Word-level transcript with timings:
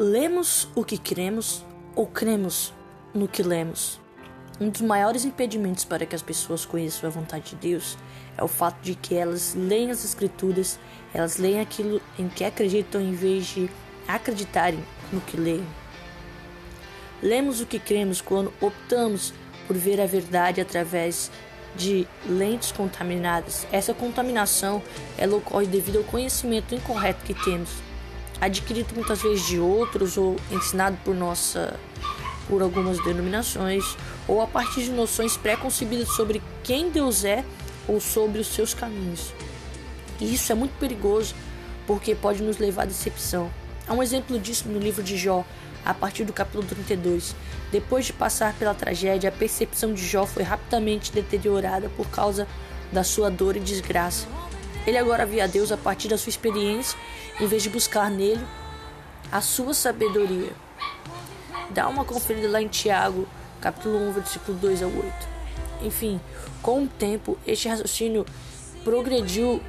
Lemos 0.00 0.68
o 0.76 0.84
que 0.84 0.96
cremos 0.96 1.66
ou 1.96 2.06
cremos 2.06 2.72
no 3.12 3.26
que 3.26 3.42
lemos? 3.42 4.00
Um 4.60 4.68
dos 4.68 4.80
maiores 4.80 5.24
impedimentos 5.24 5.84
para 5.84 6.06
que 6.06 6.14
as 6.14 6.22
pessoas 6.22 6.64
conheçam 6.64 7.10
a 7.10 7.12
vontade 7.12 7.50
de 7.50 7.56
Deus 7.56 7.98
é 8.36 8.44
o 8.44 8.46
fato 8.46 8.80
de 8.80 8.94
que 8.94 9.16
elas 9.16 9.56
leem 9.56 9.90
as 9.90 10.04
Escrituras, 10.04 10.78
elas 11.12 11.36
leem 11.36 11.58
aquilo 11.58 12.00
em 12.16 12.28
que 12.28 12.44
acreditam 12.44 13.00
em 13.00 13.10
vez 13.10 13.46
de 13.46 13.68
acreditarem 14.06 14.78
no 15.12 15.20
que 15.20 15.36
leem. 15.36 15.66
Lemos 17.20 17.60
o 17.60 17.66
que 17.66 17.80
cremos 17.80 18.20
quando 18.20 18.54
optamos 18.60 19.34
por 19.66 19.76
ver 19.76 20.00
a 20.00 20.06
verdade 20.06 20.60
através 20.60 21.28
de 21.74 22.06
lentes 22.24 22.70
contaminadas. 22.70 23.66
Essa 23.72 23.92
contaminação 23.92 24.80
ela 25.16 25.34
ocorre 25.34 25.66
devido 25.66 25.98
ao 25.98 26.04
conhecimento 26.04 26.72
incorreto 26.72 27.24
que 27.24 27.34
temos 27.34 27.87
adquirido 28.40 28.94
muitas 28.94 29.22
vezes 29.22 29.46
de 29.46 29.58
outros 29.58 30.16
ou 30.16 30.36
ensinado 30.50 30.96
por 31.04 31.14
nossa 31.14 31.78
por 32.48 32.62
algumas 32.62 33.02
denominações 33.04 33.84
ou 34.26 34.40
a 34.40 34.46
partir 34.46 34.84
de 34.84 34.90
noções 34.90 35.36
pré-concebidas 35.36 36.08
sobre 36.08 36.42
quem 36.64 36.90
Deus 36.90 37.24
é 37.24 37.44
ou 37.86 38.00
sobre 38.00 38.40
os 38.40 38.46
seus 38.46 38.72
caminhos. 38.72 39.32
E 40.20 40.34
isso 40.34 40.50
é 40.50 40.54
muito 40.54 40.72
perigoso 40.78 41.34
porque 41.86 42.14
pode 42.14 42.42
nos 42.42 42.58
levar 42.58 42.82
à 42.82 42.86
decepção. 42.86 43.50
Há 43.86 43.94
um 43.94 44.02
exemplo 44.02 44.38
disso 44.38 44.68
no 44.68 44.78
livro 44.78 45.02
de 45.02 45.16
Jó, 45.16 45.44
a 45.84 45.94
partir 45.94 46.24
do 46.24 46.32
capítulo 46.32 46.64
32. 46.64 47.34
Depois 47.72 48.06
de 48.06 48.12
passar 48.12 48.54
pela 48.54 48.74
tragédia, 48.74 49.30
a 49.30 49.32
percepção 49.32 49.94
de 49.94 50.06
Jó 50.06 50.26
foi 50.26 50.42
rapidamente 50.42 51.12
deteriorada 51.12 51.88
por 51.96 52.08
causa 52.08 52.46
da 52.92 53.04
sua 53.04 53.30
dor 53.30 53.56
e 53.56 53.60
desgraça. 53.60 54.26
Ele 54.88 54.96
agora 54.96 55.26
via 55.26 55.46
Deus 55.46 55.70
a 55.70 55.76
partir 55.76 56.08
da 56.08 56.16
sua 56.16 56.30
experiência, 56.30 56.98
em 57.38 57.46
vez 57.46 57.62
de 57.62 57.68
buscar 57.68 58.10
nele 58.10 58.42
a 59.30 59.42
sua 59.42 59.74
sabedoria. 59.74 60.50
Dá 61.68 61.86
uma 61.88 62.06
conferida 62.06 62.48
lá 62.48 62.62
em 62.62 62.68
Tiago, 62.68 63.28
capítulo 63.60 63.98
1, 64.08 64.12
versículo 64.12 64.56
2 64.56 64.82
ao 64.82 64.88
8. 64.88 65.12
Enfim, 65.82 66.18
com 66.62 66.84
o 66.84 66.88
tempo, 66.88 67.36
este 67.46 67.68
raciocínio 67.68 68.24
progrediu 68.82 69.60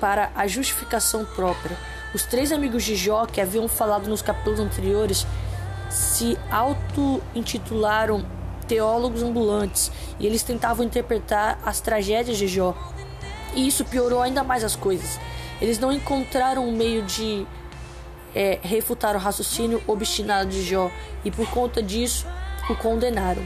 para 0.00 0.32
a 0.34 0.46
justificação 0.46 1.26
própria. 1.26 1.76
Os 2.14 2.22
três 2.22 2.50
amigos 2.50 2.84
de 2.84 2.96
Jó, 2.96 3.26
que 3.26 3.42
haviam 3.42 3.68
falado 3.68 4.08
nos 4.08 4.22
capítulos 4.22 4.60
anteriores, 4.60 5.26
se 5.90 6.38
auto-intitularam 6.50 8.24
teólogos 8.66 9.22
ambulantes 9.22 9.92
e 10.18 10.26
eles 10.26 10.42
tentavam 10.42 10.86
interpretar 10.86 11.58
as 11.66 11.82
tragédias 11.82 12.38
de 12.38 12.48
Jó 12.48 12.74
e 13.54 13.66
isso 13.66 13.84
piorou 13.84 14.22
ainda 14.22 14.42
mais 14.42 14.64
as 14.64 14.76
coisas. 14.76 15.18
Eles 15.60 15.78
não 15.78 15.92
encontraram 15.92 16.68
um 16.68 16.72
meio 16.72 17.02
de 17.02 17.46
é, 18.34 18.58
refutar 18.62 19.16
o 19.16 19.18
raciocínio 19.18 19.82
obstinado 19.86 20.50
de 20.50 20.62
Jó 20.62 20.90
e 21.24 21.30
por 21.30 21.48
conta 21.50 21.82
disso 21.82 22.26
o 22.68 22.76
condenaram. 22.76 23.42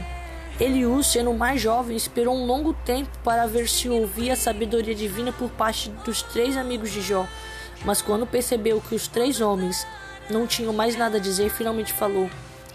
Eliú, 0.59 1.03
sendo 1.03 1.33
mais 1.33 1.59
jovem, 1.59 1.97
esperou 1.97 2.35
um 2.35 2.45
longo 2.45 2.73
tempo 2.85 3.09
para 3.23 3.47
ver 3.47 3.67
se 3.67 3.89
ouvia 3.89 4.33
a 4.33 4.35
sabedoria 4.35 4.93
divina 4.93 5.31
por 5.31 5.49
parte 5.49 5.89
dos 6.05 6.21
três 6.21 6.55
amigos 6.55 6.91
de 6.91 7.01
Jó. 7.01 7.27
Mas 7.83 8.01
quando 8.01 8.27
percebeu 8.27 8.79
que 8.79 8.93
os 8.93 9.07
três 9.07 9.41
homens 9.41 9.87
não 10.29 10.45
tinham 10.45 10.71
mais 10.71 10.95
nada 10.95 11.17
a 11.17 11.19
dizer, 11.19 11.49
finalmente 11.49 11.91
falou: 11.91 12.29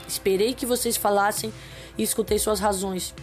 Esperei 0.09 0.55
que 0.55 0.67
vocês 0.67 0.97
falassem 0.97 1.53
e 1.97 2.03
escutei 2.03 2.39
suas 2.39 2.59
razões. 2.59 3.15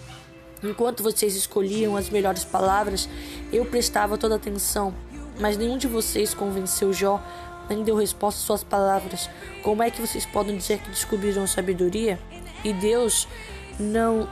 Enquanto 0.64 1.04
vocês 1.04 1.36
escolhiam 1.36 1.96
as 1.96 2.10
melhores 2.10 2.44
palavras, 2.44 3.10
eu 3.52 3.66
prestava 3.66 4.18
toda 4.18 4.36
atenção, 4.36 4.94
mas 5.40 5.58
nenhum 5.58 5.78
de 5.78 5.88
vocês 5.88 6.34
convenceu 6.34 6.92
Jó, 6.94 7.22
nem 7.70 7.84
deu 7.84 7.96
resposta 7.96 8.40
às 8.40 8.46
suas 8.46 8.64
palavras. 8.64 9.30
Como 9.64 9.84
é 9.84 9.92
que 9.92 10.02
vocês 10.02 10.26
podem 10.26 10.58
dizer 10.58 10.80
que 10.80 10.90
descobriram 10.90 11.46
sabedoria? 11.46 12.20
E 12.64 12.74
Deus 12.74 13.28
não 13.80 14.28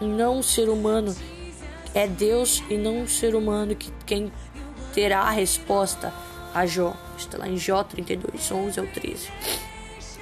não 0.00 0.38
um 0.38 0.42
ser 0.42 0.68
humano 0.68 1.14
é 1.94 2.06
Deus 2.06 2.62
e 2.70 2.76
não 2.76 3.02
um 3.02 3.06
ser 3.06 3.34
humano 3.34 3.76
que 3.76 3.92
quem 4.06 4.32
terá 4.94 5.20
a 5.20 5.30
resposta 5.30 6.12
a 6.54 6.66
Jó. 6.66 6.96
Está 7.16 7.38
lá 7.38 7.48
em 7.48 7.56
Jó 7.56 7.82
32, 7.82 8.50
11 8.50 8.80
ao 8.80 8.86
13. 8.86 9.28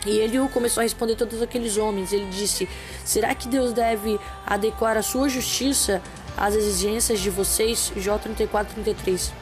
E 0.06 0.18
ele 0.18 0.38
começou 0.48 0.80
a 0.80 0.84
responder 0.84 1.16
todos 1.16 1.42
aqueles 1.42 1.76
homens. 1.76 2.12
Ele 2.12 2.26
disse: 2.30 2.68
Será 3.04 3.34
que 3.34 3.48
Deus 3.48 3.72
deve 3.72 4.18
adequar 4.46 4.96
a 4.96 5.02
sua 5.02 5.28
justiça 5.28 6.02
às 6.36 6.54
exigências 6.54 7.20
de 7.20 7.30
vocês? 7.30 7.92
Jó 7.96 8.16
34, 8.18 8.74
33. 8.74 9.32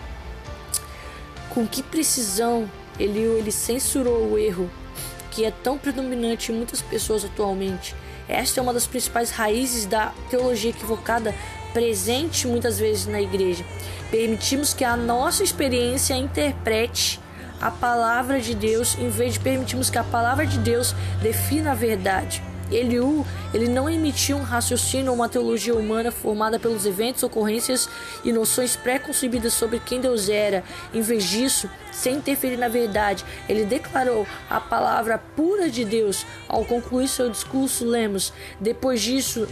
Com 1.50 1.66
que 1.66 1.82
precisão 1.82 2.68
ele, 2.98 3.20
ele 3.20 3.52
censurou 3.52 4.32
o 4.32 4.38
erro 4.38 4.68
que 5.30 5.44
é 5.44 5.50
tão 5.50 5.78
predominante 5.78 6.50
em 6.50 6.54
muitas 6.56 6.82
pessoas 6.82 7.24
atualmente. 7.24 7.94
Esta 8.28 8.60
é 8.60 8.62
uma 8.62 8.74
das 8.74 8.86
principais 8.86 9.30
raízes 9.30 9.86
da 9.86 10.12
teologia 10.28 10.70
equivocada 10.70 11.34
presente 11.72 12.46
muitas 12.46 12.78
vezes 12.78 13.06
na 13.06 13.20
igreja. 13.20 13.64
Permitimos 14.10 14.74
que 14.74 14.84
a 14.84 14.96
nossa 14.96 15.44
experiência 15.44 16.14
interprete 16.14 17.20
a 17.60 17.70
palavra 17.70 18.40
de 18.40 18.54
Deus 18.54 18.96
em 18.98 19.08
vez 19.08 19.34
de 19.34 19.40
permitirmos 19.40 19.90
que 19.90 19.98
a 19.98 20.04
palavra 20.04 20.46
de 20.46 20.58
Deus 20.58 20.94
defina 21.22 21.72
a 21.72 21.74
verdade. 21.74 22.42
Eliú, 22.70 23.24
ele 23.54 23.66
não 23.66 23.88
emitiu 23.88 24.36
um 24.36 24.42
raciocínio 24.42 25.10
ou 25.10 25.16
uma 25.16 25.28
teologia 25.28 25.74
humana 25.74 26.10
formada 26.10 26.58
pelos 26.58 26.84
eventos, 26.84 27.22
ocorrências 27.22 27.88
e 28.22 28.30
noções 28.30 28.76
pré-concebidas 28.76 29.54
sobre 29.54 29.80
quem 29.80 30.00
Deus 30.00 30.28
era. 30.28 30.62
Em 30.92 31.00
vez 31.00 31.24
disso, 31.24 31.68
sem 31.90 32.16
interferir 32.16 32.58
na 32.58 32.68
verdade, 32.68 33.24
ele 33.48 33.64
declarou 33.64 34.26
a 34.50 34.60
palavra 34.60 35.18
pura 35.34 35.70
de 35.70 35.84
Deus. 35.84 36.26
Ao 36.46 36.62
concluir 36.64 37.08
seu 37.08 37.30
discurso, 37.30 37.86
lemos: 37.86 38.34
Depois 38.60 39.00
disso, 39.00 39.48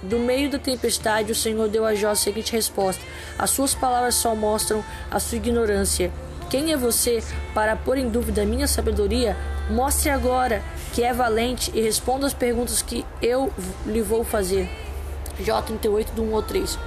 do 0.00 0.20
meio 0.20 0.48
da 0.48 0.58
tempestade, 0.58 1.32
o 1.32 1.34
Senhor 1.34 1.68
deu 1.68 1.84
a 1.84 1.96
Jó 1.96 2.10
a 2.10 2.14
seguinte 2.14 2.52
resposta: 2.52 3.02
As 3.36 3.50
suas 3.50 3.74
palavras 3.74 4.14
só 4.14 4.36
mostram 4.36 4.84
a 5.10 5.18
sua 5.18 5.36
ignorância 5.36 6.12
quem 6.52 6.70
é 6.70 6.76
você 6.76 7.24
para 7.54 7.74
pôr 7.74 7.96
em 7.96 8.10
dúvida 8.10 8.44
minha 8.44 8.68
sabedoria? 8.68 9.34
Mostre 9.70 10.10
agora 10.10 10.62
que 10.92 11.02
é 11.02 11.10
valente 11.10 11.72
e 11.74 11.80
responda 11.80 12.26
as 12.26 12.34
perguntas 12.34 12.82
que 12.82 13.06
eu 13.22 13.50
lhe 13.86 14.02
vou 14.02 14.22
fazer. 14.22 14.68
J 15.40 15.62
38 15.62 16.12
do 16.12 16.22
1 16.22 16.36
ao 16.36 16.42
3. 16.42 16.78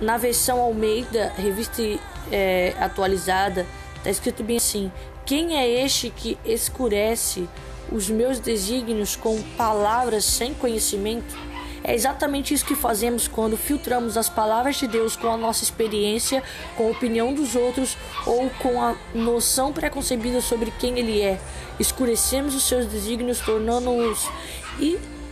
Na 0.00 0.16
versão 0.16 0.60
Almeida, 0.60 1.32
revista 1.36 1.82
é, 2.30 2.72
atualizada, 2.78 3.66
está 3.96 4.10
escrito 4.10 4.44
bem 4.44 4.58
assim: 4.58 4.92
Quem 5.26 5.56
é 5.58 5.68
este 5.68 6.08
que 6.08 6.38
escurece 6.44 7.48
os 7.90 8.08
meus 8.08 8.38
desígnios 8.38 9.16
com 9.16 9.42
palavras 9.56 10.24
sem 10.24 10.54
conhecimento? 10.54 11.36
É 11.84 11.94
exatamente 11.94 12.54
isso 12.54 12.64
que 12.64 12.76
fazemos 12.76 13.26
quando 13.26 13.56
filtramos 13.56 14.16
as 14.16 14.28
palavras 14.28 14.76
de 14.76 14.86
Deus 14.86 15.16
com 15.16 15.28
a 15.28 15.36
nossa 15.36 15.64
experiência, 15.64 16.42
com 16.76 16.86
a 16.86 16.90
opinião 16.90 17.34
dos 17.34 17.56
outros 17.56 17.96
ou 18.24 18.48
com 18.60 18.80
a 18.80 18.94
noção 19.12 19.72
preconcebida 19.72 20.40
sobre 20.40 20.70
quem 20.78 20.98
Ele 20.98 21.20
é. 21.20 21.40
Escurecemos 21.80 22.54
os 22.54 22.62
seus 22.68 22.86
desígnios, 22.86 23.40
tornando-os 23.40 24.28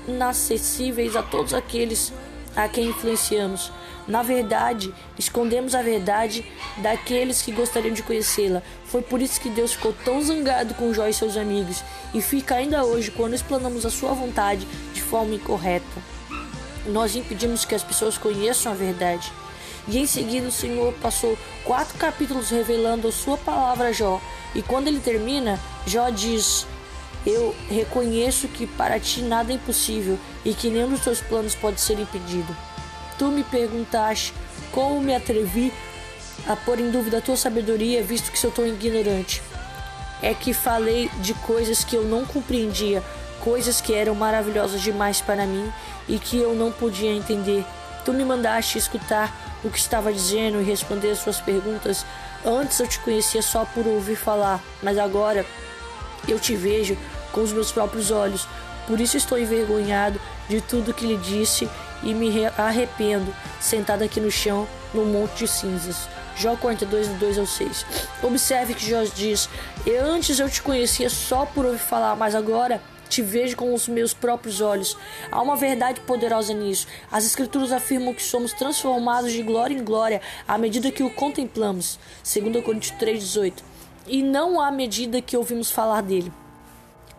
inacessíveis 0.08 1.14
a 1.14 1.22
todos 1.22 1.54
aqueles 1.54 2.12
a 2.56 2.66
quem 2.66 2.86
influenciamos. 2.88 3.70
Na 4.08 4.22
verdade, 4.22 4.92
escondemos 5.16 5.72
a 5.72 5.82
verdade 5.82 6.44
daqueles 6.78 7.42
que 7.42 7.52
gostariam 7.52 7.94
de 7.94 8.02
conhecê-la. 8.02 8.60
Foi 8.86 9.02
por 9.02 9.22
isso 9.22 9.40
que 9.40 9.48
Deus 9.50 9.74
ficou 9.74 9.94
tão 10.04 10.20
zangado 10.20 10.74
com 10.74 10.92
Jó 10.92 11.06
e 11.06 11.14
seus 11.14 11.36
amigos 11.36 11.84
e 12.12 12.20
fica 12.20 12.56
ainda 12.56 12.84
hoje 12.84 13.12
quando 13.12 13.34
explanamos 13.34 13.86
a 13.86 13.90
sua 13.90 14.12
vontade 14.14 14.66
de 14.92 15.00
forma 15.00 15.36
incorreta 15.36 16.19
nós 16.86 17.16
impedimos 17.16 17.64
que 17.64 17.74
as 17.74 17.82
pessoas 17.82 18.18
conheçam 18.18 18.72
a 18.72 18.74
verdade. 18.74 19.32
E 19.88 19.98
em 19.98 20.06
seguida 20.06 20.48
o 20.48 20.52
Senhor 20.52 20.92
passou 20.94 21.36
quatro 21.64 21.96
capítulos 21.98 22.50
revelando 22.50 23.08
a 23.08 23.12
sua 23.12 23.36
palavra 23.36 23.88
a 23.88 23.92
Jó. 23.92 24.20
E 24.54 24.62
quando 24.62 24.88
ele 24.88 25.00
termina, 25.00 25.58
Jó 25.86 26.10
diz: 26.10 26.66
Eu 27.26 27.54
reconheço 27.68 28.48
que 28.48 28.66
para 28.66 29.00
ti 29.00 29.22
nada 29.22 29.52
é 29.52 29.56
impossível 29.56 30.18
e 30.44 30.54
que 30.54 30.70
nenhum 30.70 30.90
dos 30.90 31.00
teus 31.00 31.20
planos 31.20 31.54
pode 31.54 31.80
ser 31.80 31.98
impedido. 31.98 32.54
Tu 33.18 33.26
me 33.26 33.42
perguntaste 33.44 34.32
como 34.72 35.00
me 35.00 35.14
atrevi 35.14 35.72
a 36.46 36.56
pôr 36.56 36.80
em 36.80 36.90
dúvida 36.90 37.18
a 37.18 37.20
tua 37.20 37.36
sabedoria, 37.36 38.02
visto 38.02 38.30
que 38.30 38.38
sou 38.38 38.50
tão 38.50 38.66
ignorante. 38.66 39.42
É 40.22 40.34
que 40.34 40.52
falei 40.52 41.10
de 41.20 41.34
coisas 41.34 41.82
que 41.84 41.96
eu 41.96 42.04
não 42.04 42.24
compreendia, 42.24 43.02
coisas 43.40 43.80
que 43.80 43.94
eram 43.94 44.14
maravilhosas 44.14 44.80
demais 44.80 45.20
para 45.20 45.46
mim 45.46 45.70
e 46.08 46.18
que 46.18 46.36
eu 46.38 46.54
não 46.54 46.70
podia 46.70 47.12
entender. 47.12 47.64
Tu 48.04 48.12
me 48.12 48.24
mandaste 48.24 48.78
escutar 48.78 49.34
o 49.64 49.70
que 49.70 49.78
estava 49.78 50.12
dizendo 50.12 50.60
e 50.60 50.64
responder 50.64 51.10
as 51.10 51.18
suas 51.18 51.40
perguntas. 51.40 52.04
Antes 52.44 52.80
eu 52.80 52.86
te 52.86 52.98
conhecia 53.00 53.42
só 53.42 53.64
por 53.64 53.86
ouvir 53.86 54.16
falar, 54.16 54.60
mas 54.82 54.98
agora 54.98 55.44
eu 56.26 56.38
te 56.38 56.54
vejo 56.54 56.96
com 57.32 57.42
os 57.42 57.52
meus 57.52 57.70
próprios 57.70 58.10
olhos. 58.10 58.46
Por 58.86 59.00
isso 59.00 59.16
estou 59.16 59.38
envergonhado 59.38 60.20
de 60.48 60.60
tudo 60.60 60.94
que 60.94 61.06
lhe 61.06 61.16
disse 61.16 61.68
e 62.02 62.14
me 62.14 62.46
arrependo, 62.56 63.32
sentado 63.60 64.02
aqui 64.02 64.20
no 64.20 64.30
chão, 64.30 64.66
num 64.94 65.04
monte 65.04 65.40
de 65.40 65.48
cinzas. 65.48 66.08
Jó 66.36 66.56
42, 66.56 67.08
2 67.08 67.38
ao 67.38 67.46
6. 67.46 67.86
Observe 68.22 68.74
que 68.74 68.88
Jó 68.88 69.02
diz: 69.14 69.48
Antes 70.02 70.38
eu 70.38 70.48
te 70.48 70.62
conhecia 70.62 71.10
só 71.10 71.44
por 71.44 71.66
ouvir 71.66 71.78
falar, 71.78 72.16
mas 72.16 72.34
agora 72.34 72.80
te 73.10 73.20
vejo 73.20 73.56
com 73.56 73.74
os 73.74 73.88
meus 73.88 74.14
próprios 74.14 74.60
olhos. 74.60 74.96
Há 75.30 75.42
uma 75.42 75.56
verdade 75.56 76.00
poderosa 76.02 76.54
nisso. 76.54 76.86
As 77.10 77.26
Escrituras 77.26 77.72
afirmam 77.72 78.14
que 78.14 78.22
somos 78.22 78.52
transformados 78.52 79.32
de 79.32 79.42
glória 79.42 79.74
em 79.74 79.84
glória 79.84 80.22
à 80.46 80.56
medida 80.56 80.92
que 80.92 81.02
o 81.02 81.10
contemplamos. 81.10 81.98
2 82.24 82.64
Coríntios 82.64 82.96
3,18. 82.98 83.54
E 84.06 84.22
não 84.22 84.60
à 84.60 84.70
medida 84.70 85.20
que 85.20 85.36
ouvimos 85.36 85.70
falar 85.70 86.00
dele. 86.00 86.32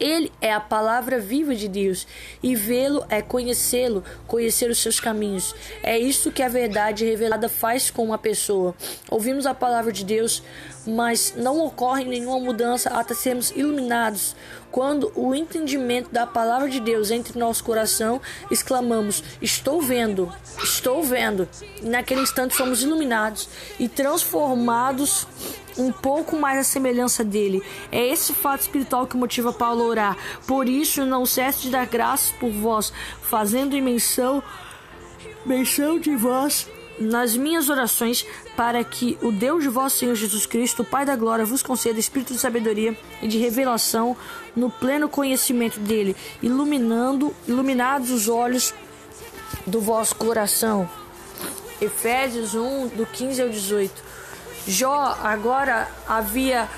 Ele 0.02 0.32
é 0.42 0.52
a 0.52 0.60
palavra 0.60 1.20
viva 1.20 1.54
de 1.54 1.68
Deus, 1.68 2.08
e 2.42 2.56
vê-lo 2.56 3.06
é 3.08 3.22
conhecê-lo, 3.22 4.04
conhecer 4.26 4.68
os 4.72 4.80
seus 4.80 5.00
caminhos. 5.00 5.54
É 5.84 5.96
isso 6.00 6.32
que 6.32 6.42
a 6.42 6.50
verdade 6.50 7.06
revelada 7.06 7.48
faz 7.48 7.92
com 7.92 8.04
uma 8.04 8.18
pessoa. 8.18 8.74
Ouvimos 9.12 9.46
a 9.46 9.54
palavra 9.54 9.92
de 9.92 10.04
Deus, 10.04 10.42
mas 10.88 11.36
não 11.38 11.64
ocorre 11.64 12.04
nenhuma 12.04 12.40
mudança 12.40 12.90
até 12.90 13.14
sermos 13.14 13.52
iluminados. 13.52 14.36
Quando 14.72 15.12
o 15.16 15.36
entendimento 15.36 16.10
da 16.12 16.26
palavra 16.26 16.68
de 16.68 16.80
Deus 16.80 17.12
entra 17.12 17.36
em 17.36 17.40
nosso 17.40 17.64
coração, 17.64 18.20
exclamamos: 18.50 19.24
Estou 19.40 19.82
vendo, 19.82 20.34
estou 20.64 21.04
vendo. 21.04 21.48
E 21.82 21.86
naquele 21.86 22.22
instante 22.22 22.56
somos 22.56 22.82
iluminados 22.82 23.48
e 23.78 23.88
transformados 23.88 25.28
um 25.78 25.92
pouco 25.92 26.38
mais 26.38 26.60
a 26.60 26.64
semelhança 26.64 27.24
dele. 27.24 27.62
É 27.92 28.06
esse 28.08 28.34
fato 28.34 28.62
espiritual 28.62 29.08
que 29.08 29.18
motiva 29.18 29.54
Paulo 29.54 29.84
a 29.84 29.88
orar. 29.88 30.18
Por 30.48 30.68
isso, 30.68 31.06
não 31.06 31.26
cesse 31.26 31.62
de 31.64 31.70
dar 31.70 31.86
graças 31.86 32.32
por 32.32 32.50
vós, 32.52 32.92
fazendo 33.22 33.80
menção, 33.82 34.44
menção 35.46 36.00
de 36.00 36.16
vós 36.16 36.68
nas 37.00 37.36
minhas 37.36 37.70
orações, 37.70 38.26
para 38.56 38.84
que 38.84 39.18
o 39.22 39.32
Deus 39.32 39.64
de 39.64 39.70
vosso 39.70 39.98
Senhor 39.98 40.16
Jesus 40.16 40.46
Cristo, 40.46 40.84
o 40.84 40.86
Pai 40.86 41.06
da 41.06 41.16
glória, 41.16 41.46
vos 41.46 41.64
conceda 41.64 42.00
espírito 42.00 42.34
de 42.34 42.40
sabedoria 42.40 42.96
e 43.22 43.28
de 43.28 43.38
revelação 43.38 44.16
no 44.56 44.70
pleno 44.70 45.10
conhecimento 45.10 45.80
dele, 45.80 46.16
iluminando, 46.42 47.34
iluminados 47.48 48.12
os 48.12 48.28
olhos 48.28 48.74
do 49.66 49.82
vosso 49.82 50.16
coração. 50.16 50.88
Efésios 51.82 52.54
1, 52.54 52.90
do 52.90 53.06
15 53.06 53.42
ao 53.42 53.50
18. 53.50 54.11
Jó 54.68 55.18
agora 55.24 55.88
havia 56.08 56.70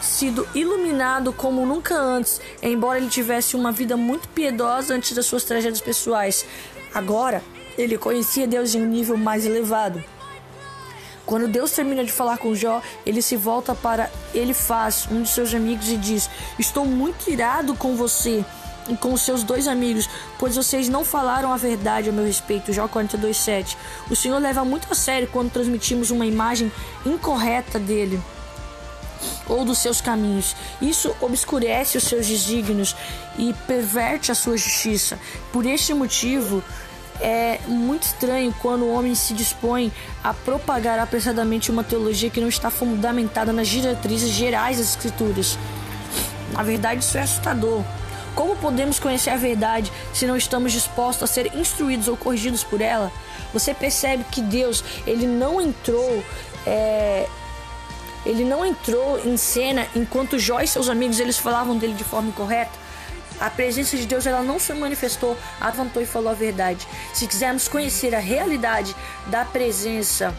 sido 0.00 0.48
iluminado 0.54 1.32
como 1.32 1.64
nunca 1.64 1.94
antes, 1.94 2.40
embora 2.62 2.98
ele 2.98 3.08
tivesse 3.08 3.54
uma 3.54 3.70
vida 3.70 3.96
muito 3.96 4.28
piedosa 4.28 4.94
antes 4.94 5.12
das 5.12 5.26
suas 5.26 5.44
tragédias 5.44 5.80
pessoais. 5.80 6.44
Agora, 6.92 7.42
ele 7.78 7.96
conhecia 7.96 8.46
Deus 8.46 8.74
em 8.74 8.82
um 8.82 8.86
nível 8.86 9.16
mais 9.16 9.46
elevado. 9.46 10.02
Quando 11.24 11.46
Deus 11.46 11.70
termina 11.70 12.04
de 12.04 12.10
falar 12.10 12.38
com 12.38 12.54
Jó, 12.54 12.82
ele 13.06 13.22
se 13.22 13.36
volta 13.36 13.74
para 13.74 14.10
Elifaz, 14.34 15.06
um 15.10 15.22
de 15.22 15.28
seus 15.28 15.54
amigos, 15.54 15.88
e 15.88 15.96
diz: 15.96 16.28
Estou 16.58 16.84
muito 16.84 17.30
irado 17.30 17.76
com 17.76 17.94
você 17.94 18.44
e 18.88 18.96
com 18.96 19.16
seus 19.16 19.42
dois 19.42 19.68
amigos, 19.68 20.08
pois 20.38 20.56
vocês 20.56 20.88
não 20.88 21.04
falaram 21.04 21.52
a 21.52 21.56
verdade 21.56 22.08
a 22.08 22.12
meu 22.12 22.24
respeito. 22.24 22.72
Jó 22.72 22.88
42,7. 22.88 23.76
O 24.10 24.16
Senhor 24.16 24.38
leva 24.38 24.64
muito 24.64 24.88
a 24.90 24.94
sério 24.94 25.28
quando 25.30 25.50
transmitimos 25.50 26.10
uma 26.10 26.26
imagem 26.26 26.70
incorreta 27.04 27.78
dele 27.78 28.20
ou 29.46 29.64
dos 29.64 29.78
seus 29.78 30.00
caminhos. 30.00 30.56
Isso 30.80 31.14
obscurece 31.20 31.98
os 31.98 32.04
seus 32.04 32.26
desígnios 32.26 32.96
e 33.38 33.54
perverte 33.66 34.32
a 34.32 34.34
sua 34.34 34.56
justiça. 34.56 35.18
Por 35.52 35.66
este 35.66 35.92
motivo, 35.92 36.62
é 37.20 37.60
muito 37.66 38.04
estranho 38.04 38.54
quando 38.60 38.82
o 38.82 38.92
homem 38.92 39.14
se 39.14 39.34
dispõe 39.34 39.92
a 40.24 40.32
propagar 40.32 40.98
apressadamente 40.98 41.70
uma 41.70 41.84
teologia 41.84 42.30
que 42.30 42.40
não 42.40 42.48
está 42.48 42.70
fundamentada 42.70 43.52
nas 43.52 43.68
diretrizes 43.68 44.30
gerais 44.30 44.78
das 44.78 44.90
Escrituras. 44.90 45.58
Na 46.52 46.62
verdade, 46.62 47.04
isso 47.04 47.18
é 47.18 47.22
assustador. 47.22 47.84
Como 48.34 48.56
podemos 48.56 48.98
conhecer 48.98 49.30
a 49.30 49.36
verdade 49.36 49.92
se 50.12 50.26
não 50.26 50.36
estamos 50.36 50.72
dispostos 50.72 51.28
a 51.28 51.32
ser 51.32 51.54
instruídos 51.54 52.08
ou 52.08 52.16
corrigidos 52.16 52.64
por 52.64 52.80
ela? 52.80 53.12
Você 53.52 53.74
percebe 53.74 54.24
que 54.30 54.40
Deus 54.40 54.84
ele 55.06 55.26
não 55.26 55.60
entrou 55.60 56.22
é, 56.66 57.26
ele 58.24 58.44
não 58.44 58.64
entrou 58.64 59.18
em 59.24 59.36
cena 59.36 59.86
enquanto 59.94 60.38
Jó 60.38 60.60
e 60.60 60.66
seus 60.66 60.88
amigos 60.88 61.18
eles 61.18 61.38
falavam 61.38 61.76
dele 61.76 61.94
de 61.94 62.04
forma 62.04 62.28
incorreta. 62.28 62.78
A 63.40 63.48
presença 63.48 63.96
de 63.96 64.06
Deus 64.06 64.26
ela 64.26 64.42
não 64.42 64.58
se 64.58 64.72
manifestou, 64.74 65.36
avançou 65.58 66.02
e 66.02 66.06
falou 66.06 66.30
a 66.30 66.34
verdade. 66.34 66.86
Se 67.14 67.26
quisermos 67.26 67.68
conhecer 67.68 68.14
a 68.14 68.18
realidade 68.18 68.94
da 69.28 69.46
presença 69.46 70.34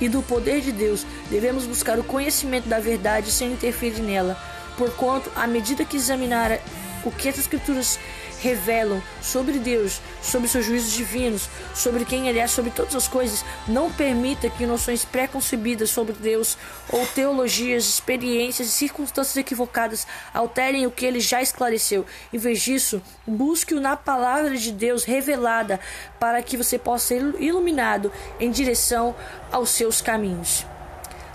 e 0.00 0.08
do 0.08 0.22
poder 0.22 0.62
de 0.62 0.72
Deus, 0.72 1.04
devemos 1.30 1.66
buscar 1.66 1.98
o 1.98 2.04
conhecimento 2.04 2.68
da 2.68 2.80
verdade 2.80 3.30
sem 3.30 3.52
interferir 3.52 4.00
nela. 4.00 4.36
Porquanto, 4.78 5.30
à 5.36 5.46
medida 5.46 5.84
que 5.84 5.98
examinar 5.98 6.58
o 7.04 7.10
que 7.10 7.28
as 7.28 7.38
Escrituras 7.38 7.98
revelam 8.40 9.00
sobre 9.20 9.58
Deus, 9.58 10.00
sobre 10.20 10.48
seus 10.48 10.66
juízos 10.66 10.92
divinos, 10.92 11.48
sobre 11.74 12.04
quem 12.04 12.28
Ele 12.28 12.40
é, 12.40 12.46
sobre 12.46 12.70
todas 12.70 12.94
as 12.94 13.06
coisas, 13.06 13.44
não 13.68 13.90
permita 13.90 14.50
que 14.50 14.66
noções 14.66 15.04
preconcebidas 15.04 15.90
sobre 15.90 16.12
Deus 16.12 16.58
ou 16.90 17.06
teologias, 17.06 17.84
experiências 17.84 18.68
e 18.68 18.72
circunstâncias 18.72 19.36
equivocadas 19.36 20.06
alterem 20.34 20.86
o 20.86 20.90
que 20.90 21.06
Ele 21.06 21.20
já 21.20 21.40
esclareceu. 21.40 22.04
Em 22.32 22.38
vez 22.38 22.60
disso, 22.60 23.00
busque-o 23.26 23.80
na 23.80 23.96
palavra 23.96 24.56
de 24.56 24.72
Deus 24.72 25.04
revelada 25.04 25.78
para 26.18 26.42
que 26.42 26.56
você 26.56 26.78
possa 26.78 27.08
ser 27.08 27.22
iluminado 27.38 28.12
em 28.40 28.50
direção 28.50 29.14
aos 29.52 29.70
seus 29.70 30.00
caminhos. 30.00 30.66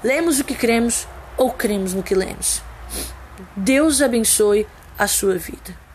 Lemos 0.03 0.39
o 0.39 0.43
que 0.43 0.55
cremos 0.55 1.07
ou 1.37 1.51
cremos 1.51 1.93
no 1.93 2.03
que 2.03 2.15
lemos. 2.15 2.61
Deus 3.55 4.01
abençoe 4.01 4.67
a 4.97 5.07
sua 5.07 5.37
vida. 5.37 5.86